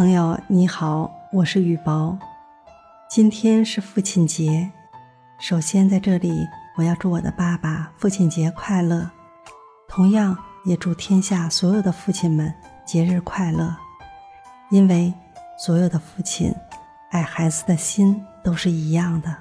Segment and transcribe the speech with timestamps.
[0.00, 2.18] 朋友你好，我是雨薄。
[3.10, 4.70] 今天是父亲节，
[5.38, 9.10] 首先在这里我要祝我的爸爸父亲节快乐，
[9.86, 10.34] 同样
[10.64, 12.50] 也祝天下所有的父亲们
[12.86, 13.76] 节日快乐。
[14.70, 15.12] 因为
[15.58, 16.50] 所有的父亲
[17.10, 19.36] 爱孩子的心都是一样的。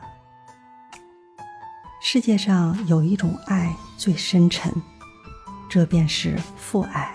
[2.02, 4.74] 世界上有一种爱最深沉，
[5.70, 7.10] 这便是父爱。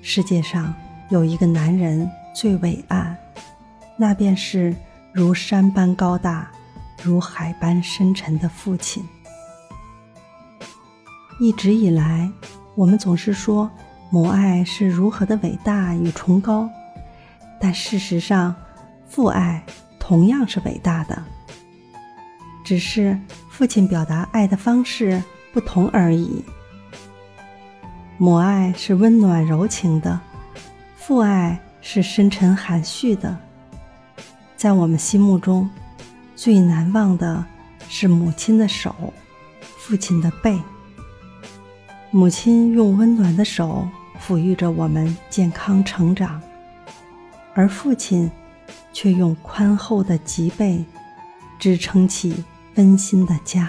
[0.00, 0.72] 世界上
[1.14, 3.16] 有一个男人最伟岸，
[3.96, 4.74] 那便是
[5.12, 6.50] 如山般高大、
[7.04, 9.00] 如海般深沉的父亲。
[11.38, 12.28] 一直以来，
[12.74, 13.70] 我们总是说
[14.10, 16.68] 母爱是如何的伟大与崇高，
[17.60, 18.52] 但事实上，
[19.06, 19.64] 父爱
[20.00, 21.22] 同样是伟大的，
[22.64, 23.16] 只是
[23.48, 25.22] 父亲表达爱的方式
[25.52, 26.44] 不同而已。
[28.18, 30.18] 母爱是温暖柔情的，
[31.06, 33.36] 父爱是深沉含蓄的。
[34.56, 35.68] 在我们心目中，
[36.34, 37.44] 最难忘的
[37.90, 39.12] 是母亲的手，
[39.76, 40.58] 父亲的背。
[42.10, 43.86] 母亲用温暖的手
[44.18, 46.40] 抚育着我们健康成长，
[47.52, 48.30] 而父亲
[48.90, 50.82] 却用宽厚的脊背
[51.58, 52.42] 支撑起
[52.76, 53.68] 温馨的家。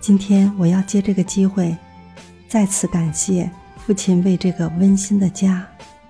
[0.00, 1.76] 今天，我要借这个机会。
[2.48, 3.48] 再次感谢
[3.86, 5.64] 父亲为这个温馨的家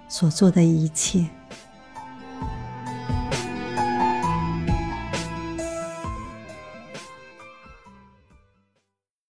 [0.09, 1.27] 所做的一切。